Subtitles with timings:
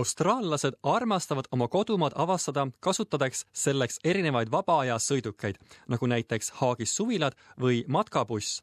[0.00, 5.58] austraallased armastavad oma kodumaad avastada, kasutades selleks erinevaid vaba aja sõidukeid,
[5.92, 8.62] nagu näiteks Haagis suvilad või matkabuss.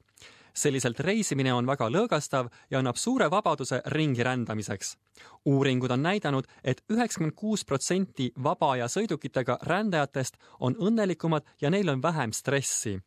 [0.57, 4.97] selliselt reisimine on väga lõõgastav ja annab suure vabaduse ringi rändamiseks.
[5.45, 11.69] uuringud on näidanud et, et üheksakümmend kuus protsenti vaba aja sõidukitega rändajatest on õnnelikumad ja
[11.69, 12.99] neil on vähem stressi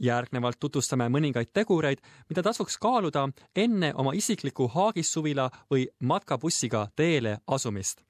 [0.00, 8.02] järgnevalt tutvustame mõningaid tegureid, mida tasuks kaaluda enne oma isikliku Haagissuvila või matkabussiga teele asumist.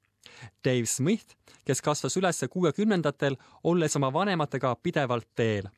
[0.64, 5.68] Dave Smith, kes kasvas üles kuuekümnendatel, olles oma vanematega pidevalt teel.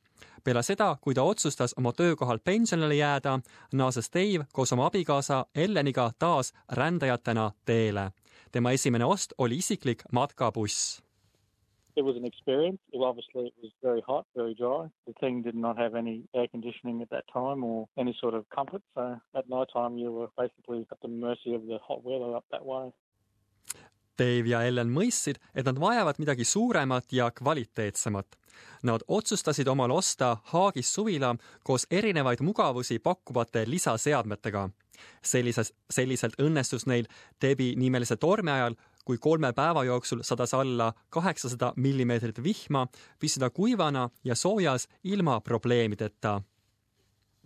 [0.45, 3.41] peale seda, kui ta otsustas oma töökohalt pensionile jääda,
[3.73, 8.11] naases Dave koos oma abikaasa Elleniga taas rändajatena teele.
[8.53, 11.06] tema esimene ost oli isiklik matkabuss
[11.97, 12.79] it was an experience.
[12.93, 14.89] It obviously, it was very hot, very dry.
[15.07, 18.45] The thing did not have any air conditioning at that time or any sort of
[18.55, 18.83] comfort.
[18.95, 22.45] So at night time, you were basically at the mercy of the hot weather up
[22.51, 22.93] that way.
[24.19, 28.39] Dave ja Ellen mõistsid, et nad vajavad midagi suuremat ja kvaliteetsemat.
[28.89, 34.69] Nad otsustasid omale osta Haagis suvila koos erinevaid mugavusi pakkuvate lisaseadmetega.
[35.23, 37.07] sellises, selliselt õnnestus neil
[37.43, 42.87] Debi nimelise tormi ajal kui kolme päeva jooksul sadas alla kaheksasada millimeetrit vihma,
[43.23, 46.41] püsida kuivana ja soojas ilma probleemideta.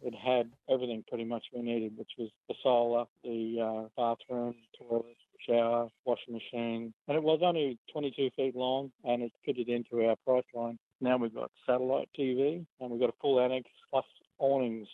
[0.02, 5.18] It had everything pretty much we needed, which was the solar, the uh, bathroom, toilet,
[5.46, 6.94] shower, washing machine.
[7.06, 10.78] And it was only 22 feet long and it fitted into our price line.
[11.02, 14.06] Now we've got satellite TV and we've got a full annex plus
[14.38, 14.88] awnings.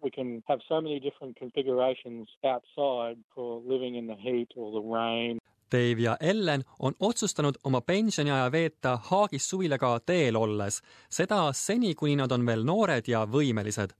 [0.00, 4.88] We can have so many different configurations outside for living in the heat or the
[4.88, 5.40] rain
[5.72, 12.16] Dave ja Ellen on otsustanud oma pensioniaja veeta Haagis suvilaga teel olles, seda seni, kuni
[12.16, 13.90] nad on veel noored ja võimelised.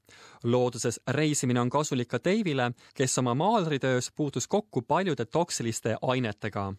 [0.45, 6.75] looduses reisimine on kasulik ka Dave'ile, kes oma maalritöös puutus kokku paljude toksiliste ainetega.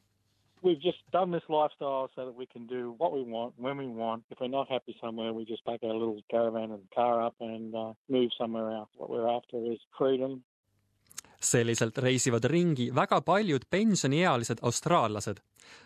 [0.64, 3.88] We've just done this lifestyle so that we can do what we want, when we
[3.88, 4.24] want.
[4.32, 7.76] If we're not happy somewhere, we just pack our little caravan and car up and
[7.76, 8.90] uh, move somewhere else.
[8.96, 10.44] What we're after is freedom,
[11.44, 15.38] selliselt reisivad ringi väga paljud pensioniealised austraallased.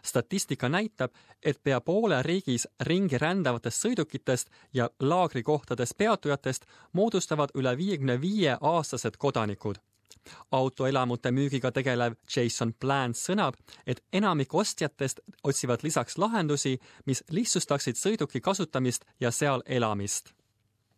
[0.03, 1.11] statistika näitab,
[1.43, 9.17] et pea poole riigis ringi rändavatest sõidukitest ja laagrikohtades peatujatest moodustavad üle viiekümne viie aastased
[9.17, 9.75] kodanikud.
[10.51, 13.53] autoelamute müügiga tegelev Jason Plant sõnab,
[13.87, 20.36] et enamik ostjatest otsivad lisaks lahendusi, mis lihtsustaksid sõiduki kasutamist ja seal elamist.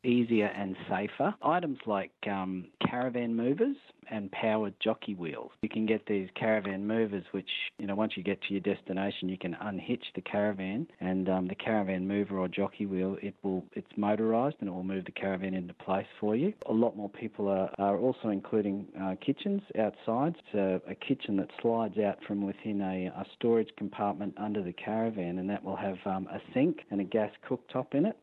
[0.03, 1.33] Easier and safer.
[1.41, 3.75] Items like um, caravan movers
[4.11, 5.51] and powered jockey wheels.
[5.61, 9.29] You can get these caravan movers, which, you know, once you get to your destination,
[9.29, 13.63] you can unhitch the caravan and um, the caravan mover or jockey wheel, it will,
[13.73, 16.53] it's motorized and it will move the caravan into place for you.
[16.67, 20.35] A lot more people are, are also including uh, kitchens outside.
[20.39, 24.73] It's a, a, kitchen that slides out from within a, a, storage compartment under the
[24.73, 28.17] caravan and that will have um, a sink and a gas cooktop in it.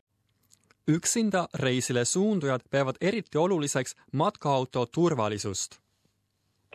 [0.88, 5.80] Üksinda reisile suundujad peavad eriti oluliseks matkaauto turvalisust.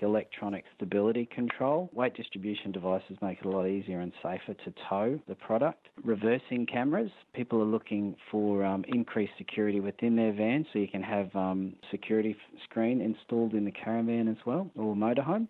[0.01, 1.87] Electronic stability control.
[1.93, 5.89] Weight distribution devices make it a lot easier and safer to tow the product.
[6.05, 7.11] Reversing cameras.
[7.33, 11.73] People are looking for um, increased security within their van, so you can have um,
[11.91, 15.47] security screen installed in the caravan as well or motorhome.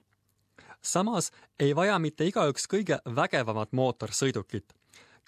[0.82, 4.74] samas ei vaja mitte igaüks kõige vägevamat mootorsõidukit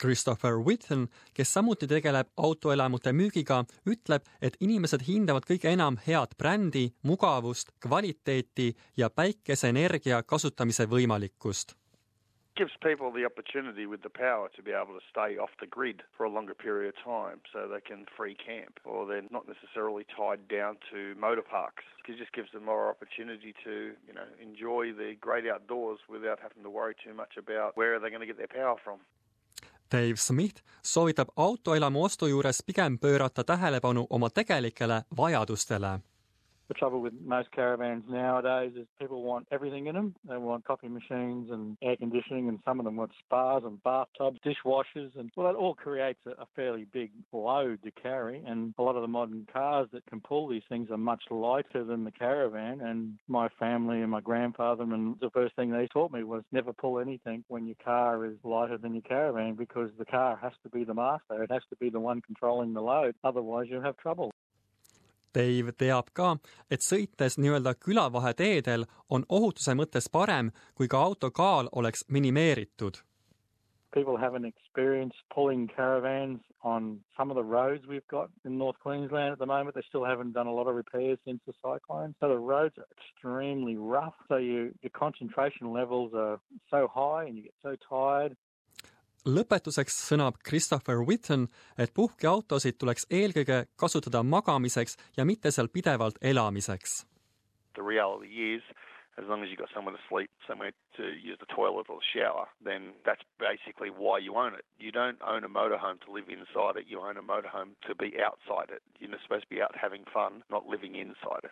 [0.01, 6.89] Christopher Whitten, kes samuti tegeleb autoelamute müügiga, ütleb, et inimesed hindavad kõige enam head brändi,
[7.03, 11.77] mugavust, kvaliteeti ja päikeseenergia kasutamise võimalikkust
[12.55, 16.03] gives people the opportunity with the power to be able to stay off the grid
[16.15, 20.05] for a longer period of time so they can free camp or they're not necessarily
[20.15, 21.83] tied down to motor parks.
[22.07, 26.61] It just gives them more opportunity to, you know, enjoy the great outdoors without having
[26.63, 28.99] to worry too much about where are they going to get their power from.
[29.93, 35.99] Dave Smith soovitab autoelamu ostu juures pigem pöörata tähelepanu oma tegelikele vajadustele
[36.73, 40.15] The trouble with most caravans nowadays is people want everything in them.
[40.27, 44.39] They want coffee machines and air conditioning, and some of them want spas and bathtubs,
[44.43, 48.41] dishwashers, and well, that all creates a, a fairly big load to carry.
[48.47, 51.83] And a lot of the modern cars that can pull these things are much lighter
[51.83, 52.81] than the caravan.
[52.81, 56.73] And my family and my grandfather, and the first thing they taught me was never
[56.73, 60.69] pull anything when your car is lighter than your caravan because the car has to
[60.69, 61.43] be the master.
[61.43, 63.13] It has to be the one controlling the load.
[63.23, 64.31] Otherwise, you'll have trouble.
[65.33, 66.35] Dave teab ka,
[66.71, 73.03] et sõites nii-öelda külavaheteedel on ohutuse mõttes parem, kui ka auto kaal oleks minimeeritud
[73.93, 79.33] people haven't experienced pulling caravans on some of the roads we've got in North Queensland
[79.33, 79.75] at the moment.
[79.75, 82.15] They still haven't done a lot of repairs since the cyclone.
[82.19, 84.15] So the roads are extremely rough.
[84.27, 86.39] So you, your concentration levels are
[86.71, 88.35] so high and you get so tired.
[89.25, 91.47] Lõpetuseks sõnab Christopher Whitten,
[91.77, 97.03] et puhkeautosid tuleks eelkõige kasutada magamiseks ja mitte seal pidevalt elamiseks.
[97.75, 98.63] The reality is
[99.17, 102.09] as long as you've got somewhere to sleep, somewhere to use the toilet or the
[102.17, 104.65] shower, then that's basically why you own it.
[104.79, 108.17] You don't own a motorhome to live inside it, you own a motorhome to be
[108.17, 108.81] outside it.
[108.99, 111.51] You're supposed to be out having fun, not living inside it.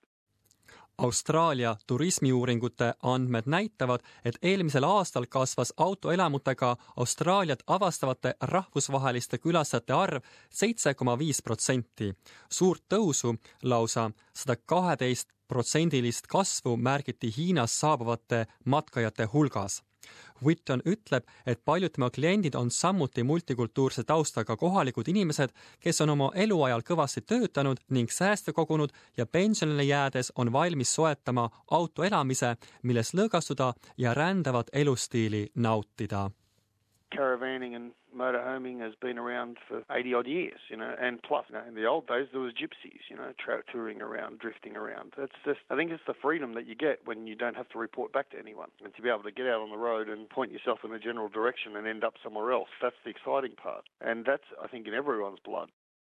[0.98, 10.94] Austraalia turismiuuringute andmed näitavad, et eelmisel aastal kasvas autoelamutega Austraaliat avastavate rahvusvaheliste külastajate arv seitse
[10.94, 12.14] koma viis protsenti.
[12.50, 19.82] suurt tõusu, lausa sada kaheteist protsendilist kasvu märgiti Hiinast saabuvate matkajate hulgas
[20.46, 26.32] Whitton ütleb, et paljud tema kliendid on samuti multikultuurse taustaga kohalikud inimesed, kes on oma
[26.36, 33.74] eluajal kõvasti töötanud ning sääste kogunud ja pensionile jäädes on valmis soetama autoelamise, milles lõõgastuda
[33.98, 36.30] ja rändavat elustiili nautida.
[37.14, 41.56] Caravanning and motorhoming has been around for 80 odd years, you know, and plus, you
[41.56, 45.14] know, in the old days there was gypsies, you know, tra- touring around, drifting around.
[45.18, 47.80] That's just, I think it's the freedom that you get when you don't have to
[47.80, 48.70] report back to anyone.
[48.84, 51.00] And to be able to get out on the road and point yourself in a
[51.00, 53.84] general direction and end up somewhere else, that's the exciting part.
[54.00, 55.70] And that's, I think, in everyone's blood.